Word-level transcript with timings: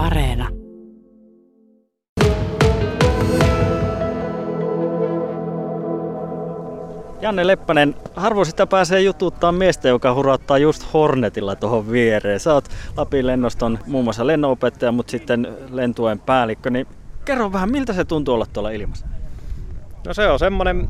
Areena. 0.00 0.48
Janne 7.20 7.46
Leppänen, 7.46 7.94
harvoin 8.16 8.46
sitä 8.46 8.66
pääsee 8.66 9.00
jututtaa 9.00 9.52
miestä, 9.52 9.88
joka 9.88 10.14
hurauttaa 10.14 10.58
just 10.58 10.92
Hornetilla 10.92 11.56
tuohon 11.56 11.90
viereen. 11.90 12.40
Sä 12.40 12.54
oot 12.54 12.68
Lapin 12.96 13.26
lennoston 13.26 13.78
muun 13.86 14.04
muassa 14.04 14.26
lennonopettaja, 14.26 14.92
mutta 14.92 15.10
sitten 15.10 15.56
lentuen 15.70 16.20
päällikkö. 16.20 16.70
Niin 16.70 16.86
kerro 17.24 17.52
vähän, 17.52 17.70
miltä 17.70 17.92
se 17.92 18.04
tuntuu 18.04 18.34
olla 18.34 18.46
tuolla 18.52 18.70
ilmassa? 18.70 19.06
No 20.06 20.14
se 20.14 20.28
on 20.28 20.38
semmonen, 20.38 20.88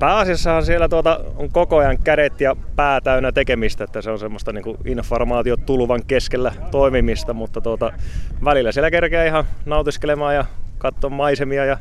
pääasiassahan 0.00 0.64
siellä 0.64 0.88
tuota, 0.88 1.20
on 1.36 1.50
koko 1.52 1.76
ajan 1.76 1.98
kädet 1.98 2.40
ja 2.40 2.56
pää 2.76 3.00
täynnä 3.00 3.32
tekemistä, 3.32 3.84
että 3.84 4.02
se 4.02 4.10
on 4.10 4.18
semmoista 4.18 4.52
niin 4.52 4.76
informaatiotulvan 4.84 6.02
keskellä 6.06 6.52
toimimista, 6.70 7.34
mutta 7.34 7.60
tuota, 7.60 7.92
välillä 8.44 8.72
siellä 8.72 8.90
kerkeä 8.90 9.24
ihan 9.24 9.44
nautiskelemaan 9.66 10.34
ja 10.34 10.44
katsoa 10.78 11.10
maisemia 11.10 11.64
ja 11.64 11.78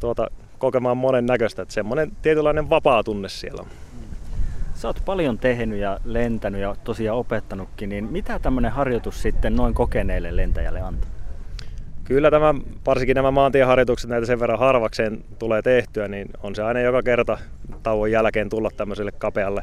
tuota, 0.00 0.30
kokemaan 0.58 0.96
monen 0.96 1.26
näköistä, 1.26 1.62
että 1.62 1.74
semmoinen 1.74 2.12
tietynlainen 2.22 2.70
vapaa 2.70 3.02
tunne 3.02 3.28
siellä 3.28 3.62
on. 3.62 3.68
Sä 4.74 4.88
oot 4.88 5.02
paljon 5.04 5.38
tehnyt 5.38 5.78
ja 5.78 6.00
lentänyt 6.04 6.60
ja 6.60 6.76
tosiaan 6.84 7.18
opettanutkin, 7.18 7.88
niin 7.88 8.04
mitä 8.04 8.38
tämmöinen 8.38 8.72
harjoitus 8.72 9.22
sitten 9.22 9.56
noin 9.56 9.74
kokeneelle 9.74 10.36
lentäjälle 10.36 10.80
antaa? 10.80 11.15
Kyllä 12.08 12.30
tämä, 12.30 12.54
varsinkin 12.86 13.14
nämä 13.14 13.30
maantieharjoitukset 13.30 14.10
näitä 14.10 14.26
sen 14.26 14.40
verran 14.40 14.58
harvakseen 14.58 15.24
tulee 15.38 15.62
tehtyä, 15.62 16.08
niin 16.08 16.28
on 16.42 16.54
se 16.54 16.62
aina 16.62 16.80
joka 16.80 17.02
kerta 17.02 17.38
tauon 17.82 18.10
jälkeen 18.10 18.48
tulla 18.48 18.70
tämmöiselle 18.76 19.12
kapealle 19.12 19.62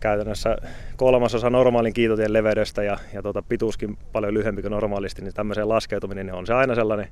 käytännössä 0.00 0.56
kolmasosa 0.96 1.50
normaalin 1.50 1.92
kiitotien 1.92 2.32
leveydestä 2.32 2.82
ja, 2.82 2.98
ja 3.12 3.22
tuota, 3.22 3.42
pituuskin 3.42 3.98
paljon 4.12 4.34
lyhyempi 4.34 4.62
kuin 4.62 4.70
normaalisti, 4.70 5.22
niin 5.22 5.34
tämmöiseen 5.34 5.68
laskeutuminen 5.68 6.26
niin 6.26 6.34
on 6.34 6.46
se 6.46 6.54
aina 6.54 6.74
sellainen 6.74 7.08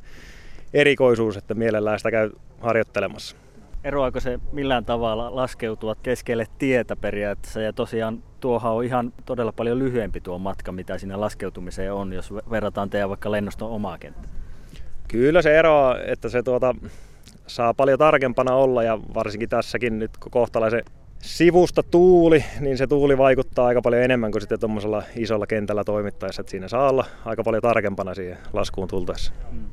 erikoisuus, 0.75 1.37
että 1.37 1.55
mielellään 1.55 1.99
sitä 1.99 2.11
käy 2.11 2.31
harjoittelemassa. 2.61 3.37
Eroako 3.85 4.21
se 4.21 4.39
millään 4.53 4.85
tavalla 4.85 5.37
laskeutua 5.37 5.95
keskelle 6.03 6.47
tietä 6.59 6.97
periaatteessa 6.97 7.61
ja 7.61 7.73
tosiaan 7.73 8.23
tuohan 8.41 8.73
on 8.73 8.85
ihan 8.85 9.13
todella 9.25 9.53
paljon 9.53 9.79
lyhyempi 9.79 10.21
tuo 10.21 10.39
matka, 10.39 10.73
mitä 10.73 10.99
siinä 10.99 11.21
laskeutumiseen 11.21 11.93
on, 11.93 12.13
jos 12.13 12.33
verrataan 12.51 12.91
teidän 12.91 13.09
vaikka 13.09 13.31
lennoston 13.31 13.71
omaa 13.71 13.99
kenttää? 13.99 14.44
Kyllä 15.09 15.43
se 15.43 15.59
eroa, 15.59 15.99
että 16.07 16.29
se 16.29 16.43
tuota, 16.43 16.75
saa 17.47 17.75
paljon 17.75 17.99
tarkempana 17.99 18.55
olla 18.55 18.83
ja 18.83 18.99
varsinkin 19.15 19.49
tässäkin 19.49 19.99
nyt 19.99 20.17
kun 20.17 20.33
kohtalaisen 20.33 20.85
sivusta 21.19 21.83
tuuli, 21.83 22.45
niin 22.61 22.79
se 22.79 22.87
tuuli 22.87 23.19
vaikuttaa 23.19 23.67
aika 23.67 23.83
paljon 23.83 24.03
enemmän 24.03 24.33
kuin 24.33 24.43
sitten 24.43 24.61
tuommoisella 24.61 25.03
isolla 25.17 25.47
kentällä 25.47 25.85
toimittaessa, 25.85 26.41
että 26.41 26.51
siinä 26.51 26.69
saa 26.69 26.91
olla 26.91 27.05
aika 27.25 27.45
paljon 27.45 27.63
tarkempana 27.63 28.15
siihen 28.15 28.39
laskuun 28.53 28.89
tultaessa. 28.89 29.33
Hmm. 29.51 29.65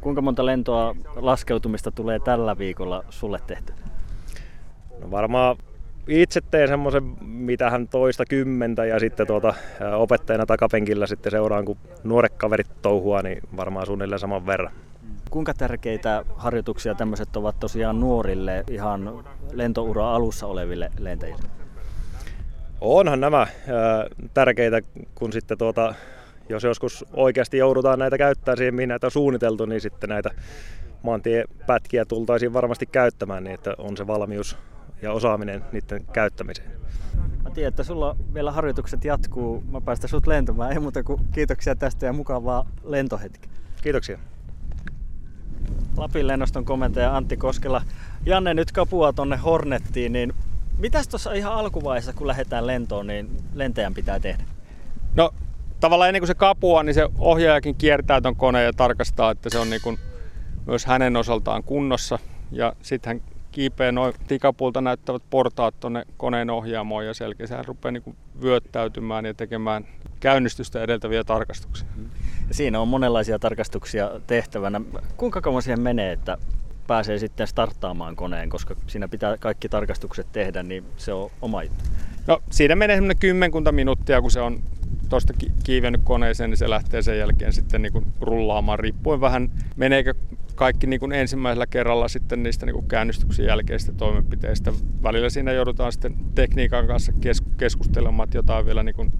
Kuinka 0.00 0.22
monta 0.22 0.46
lentoa 0.46 0.96
laskeutumista 1.16 1.90
tulee 1.90 2.18
tällä 2.18 2.58
viikolla 2.58 3.04
sulle 3.10 3.38
tehty? 3.46 3.72
No 5.00 5.10
varmaan 5.10 5.56
itse 6.08 6.40
teen 6.50 6.68
semmoisen, 6.68 7.02
mitähän 7.20 7.88
toista 7.88 8.24
kymmentä 8.24 8.84
ja 8.84 8.98
sitten 8.98 9.26
tuota, 9.26 9.54
opettajana 9.96 10.46
takapenkillä 10.46 11.06
sitten 11.06 11.32
seuraan, 11.32 11.64
kun 11.64 11.76
nuoret 12.04 12.32
kaverit 12.36 12.82
touhua, 12.82 13.22
niin 13.22 13.42
varmaan 13.56 13.86
suunnilleen 13.86 14.18
saman 14.18 14.46
verran. 14.46 14.72
Kuinka 15.30 15.54
tärkeitä 15.54 16.24
harjoituksia 16.36 16.94
tämmöiset 16.94 17.36
ovat 17.36 17.60
tosiaan 17.60 18.00
nuorille, 18.00 18.64
ihan 18.70 19.24
lentoura 19.52 20.14
alussa 20.14 20.46
oleville 20.46 20.90
lentäjille? 20.98 21.42
Onhan 22.80 23.20
nämä 23.20 23.38
ää, 23.38 23.48
tärkeitä, 24.34 24.80
kun 25.14 25.32
sitten 25.32 25.58
tuota, 25.58 25.94
jos 26.48 26.64
joskus 26.64 27.04
oikeasti 27.12 27.58
joudutaan 27.58 27.98
näitä 27.98 28.18
käyttää 28.18 28.56
siihen, 28.56 28.74
mihin 28.74 28.88
näitä 28.88 29.06
on 29.06 29.10
suunniteltu, 29.10 29.66
niin 29.66 29.80
sitten 29.80 30.08
näitä 30.08 30.30
maantiepätkiä 31.02 32.04
tultaisiin 32.04 32.52
varmasti 32.52 32.86
käyttämään 32.86 33.44
niin, 33.44 33.54
että 33.54 33.74
on 33.78 33.96
se 33.96 34.06
valmius 34.06 34.56
ja 35.02 35.12
osaaminen 35.12 35.64
niiden 35.72 36.04
käyttämiseen. 36.12 36.70
Mä 37.44 37.50
tiedän, 37.50 37.68
että 37.68 37.84
sulla 37.84 38.16
vielä 38.34 38.52
harjoitukset 38.52 39.04
jatkuu. 39.04 39.64
Mä 39.70 39.80
päästän 39.80 40.10
sut 40.10 40.26
lentämään. 40.26 40.72
Ei 40.72 40.78
muuta 40.78 41.02
kuin 41.02 41.20
kiitoksia 41.32 41.76
tästä 41.76 42.06
ja 42.06 42.12
mukavaa 42.12 42.66
lentohetki. 42.84 43.48
Kiitoksia. 43.82 44.18
Lapin 45.96 46.26
lennoston 46.26 46.64
komentaja 46.64 47.16
Antti 47.16 47.36
Koskela. 47.36 47.82
Janne 48.26 48.54
nyt 48.54 48.72
kapua 48.72 49.12
tonne 49.12 49.36
Hornettiin, 49.36 50.12
niin 50.12 50.32
mitäs 50.78 51.08
tuossa 51.08 51.32
ihan 51.32 51.52
alkuvaiheessa, 51.52 52.12
kun 52.12 52.26
lähdetään 52.26 52.66
lentoon, 52.66 53.06
niin 53.06 53.30
lentäjän 53.54 53.94
pitää 53.94 54.20
tehdä? 54.20 54.44
No 55.14 55.34
tavallaan 55.80 56.08
ennen 56.08 56.20
kuin 56.20 56.28
se 56.28 56.34
kapua, 56.34 56.82
niin 56.82 56.94
se 56.94 57.08
ohjaajakin 57.18 57.74
kiertää 57.74 58.20
ton 58.20 58.36
koneen 58.36 58.64
ja 58.64 58.72
tarkastaa, 58.72 59.30
että 59.30 59.50
se 59.50 59.58
on 59.58 59.70
niin 59.70 59.82
kuin 59.82 59.98
myös 60.66 60.86
hänen 60.86 61.16
osaltaan 61.16 61.62
kunnossa. 61.62 62.18
Ja 62.50 62.72
sitten 62.82 63.10
hän 63.10 63.37
kiipeä 63.52 63.92
noin 63.92 64.14
tikapulta 64.28 64.80
näyttävät 64.80 65.22
portaat 65.30 65.80
tuonne 65.80 66.04
koneen 66.16 66.50
ohjaamoon 66.50 67.06
ja 67.06 67.14
selkeästi 67.14 67.56
rupeaa 67.66 67.92
niin 67.92 68.16
vyöttäytymään 68.42 69.24
ja 69.24 69.34
tekemään 69.34 69.84
käynnistystä 70.20 70.82
edeltäviä 70.82 71.24
tarkastuksia. 71.24 71.88
Ja 72.48 72.54
siinä 72.54 72.80
on 72.80 72.88
monenlaisia 72.88 73.38
tarkastuksia 73.38 74.10
tehtävänä. 74.26 74.80
Kuinka 75.16 75.40
kauan 75.40 75.62
siihen 75.62 75.80
menee, 75.80 76.12
että 76.12 76.38
pääsee 76.86 77.18
sitten 77.18 77.46
starttaamaan 77.46 78.16
koneen, 78.16 78.50
koska 78.50 78.76
siinä 78.86 79.08
pitää 79.08 79.36
kaikki 79.36 79.68
tarkastukset 79.68 80.32
tehdä, 80.32 80.62
niin 80.62 80.84
se 80.96 81.12
on 81.12 81.30
oma 81.42 81.62
juttu? 81.62 81.84
No 82.26 82.42
siinä 82.50 82.76
menee 82.76 82.96
semmoinen 82.96 83.18
kymmenkunta 83.18 83.72
minuuttia, 83.72 84.20
kun 84.20 84.30
se 84.30 84.40
on 84.40 84.62
tuosta 85.08 85.32
kiivennyt 85.64 86.00
koneeseen, 86.04 86.50
niin 86.50 86.58
se 86.58 86.70
lähtee 86.70 87.02
sen 87.02 87.18
jälkeen 87.18 87.52
sitten 87.52 87.82
niin 87.82 88.06
rullaamaan, 88.20 88.78
riippuen 88.78 89.20
vähän 89.20 89.50
meneekö 89.76 90.14
kaikki 90.58 90.86
niin 90.86 91.00
kuin 91.00 91.12
ensimmäisellä 91.12 91.66
kerralla 91.66 92.08
sitten 92.08 92.42
niistä 92.42 92.66
niin 92.66 92.74
kuin 92.74 92.88
käynnistyksen 92.88 93.46
jälkeistä 93.46 93.92
toimenpiteistä. 93.92 94.72
Välillä 95.02 95.30
siinä 95.30 95.52
joudutaan 95.52 95.92
sitten 95.92 96.16
tekniikan 96.34 96.86
kanssa 96.86 97.12
keskustelemaan, 97.56 98.24
että 98.24 98.38
jotain 98.38 98.66
vielä 98.66 98.82
niin 98.82 98.94
kuin 98.94 99.12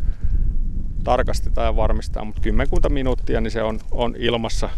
tarkastetaan 1.05 1.67
ja 1.67 1.77
varmistetaan, 1.77 2.27
mutta 2.27 2.43
kymmenkunta 2.43 2.89
minuuttia 2.89 3.41
niin 3.41 3.51
se 3.51 3.63
on, 3.63 3.81
on 3.91 4.15
ilmassa 4.19 4.71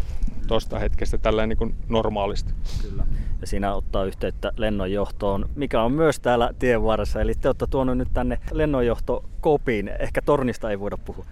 tuosta 0.47 0.79
hetkestä 0.79 1.17
tällä 1.17 1.47
niin 1.47 1.57
kuin 1.57 1.75
normaalisti. 1.89 2.53
Kyllä. 2.81 3.03
Ja 3.41 3.47
siinä 3.47 3.73
ottaa 3.73 4.05
yhteyttä 4.05 4.51
lennonjohtoon, 4.57 5.49
mikä 5.55 5.81
on 5.81 5.91
myös 5.91 6.19
täällä 6.19 6.53
tienvarressa. 6.59 7.21
Eli 7.21 7.33
te 7.35 7.49
olette 7.49 7.67
tuonut 7.69 7.97
nyt 7.97 8.09
tänne 8.13 8.39
lennonjohtokopiin. 8.51 9.91
Ehkä 9.99 10.21
tornista 10.21 10.71
ei 10.71 10.79
voida 10.79 10.97
puhua. 10.97 11.25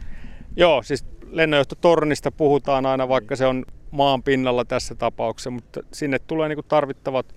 Joo, 0.56 0.84
siis 0.84 1.06
lennonjohtotornista 1.32 2.32
puhutaan 2.32 2.86
aina, 2.86 3.08
vaikka 3.08 3.36
se 3.36 3.46
on 3.46 3.66
maan 3.92 4.24
pinnalla 4.24 4.66
tässä 4.66 4.96
tapauksessa, 4.96 5.52
mutta 5.52 5.80
sinne 5.94 6.20
tulee 6.20 6.50
niin 6.50 6.60
tarvittavat 6.68 7.36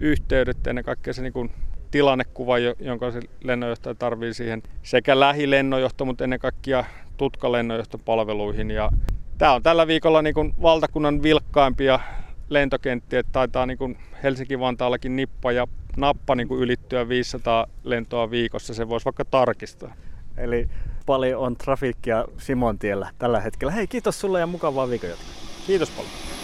yhteydet, 0.00 0.66
ennen 0.66 0.84
kaikkea 0.84 1.12
se 1.12 1.22
niin 1.22 1.50
tilannekuva, 1.90 2.58
jonka 2.58 3.10
se 3.10 3.20
lennonjohtaja 3.44 3.94
tarvii 3.94 4.34
siihen 4.34 4.62
sekä 4.82 5.20
lähilennonjohto, 5.20 6.04
mutta 6.04 6.24
ennen 6.24 6.38
kaikkea 6.38 6.84
tutkalennonjohtopalveluihin. 7.16 8.70
Ja 8.70 8.90
tämä 9.38 9.52
on 9.52 9.62
tällä 9.62 9.86
viikolla 9.86 10.22
niin 10.22 10.54
valtakunnan 10.62 11.22
vilkkaimpia 11.22 12.00
lentokenttiä, 12.48 13.20
että 13.20 13.32
taitaa 13.32 13.66
niin 13.66 13.98
Helsinki-Vantaallakin 14.22 15.16
nippa 15.16 15.52
ja 15.52 15.66
nappa 15.96 16.34
niin 16.34 16.48
ylittyä 16.50 17.08
500 17.08 17.66
lentoa 17.84 18.30
viikossa, 18.30 18.74
se 18.74 18.88
voisi 18.88 19.04
vaikka 19.04 19.24
tarkistaa. 19.24 19.94
Eli 20.36 20.68
paljon 21.06 21.42
on 21.42 21.56
trafiikkia 21.56 22.24
Simon 22.38 22.78
tiellä 22.78 23.10
tällä 23.18 23.40
hetkellä. 23.40 23.72
Hei, 23.72 23.86
kiitos 23.86 24.20
sulle 24.20 24.40
ja 24.40 24.46
mukavaa 24.46 24.88
viikonjatkoa. 24.88 25.47
Kiitos 25.68 25.90
paljon. 25.90 26.37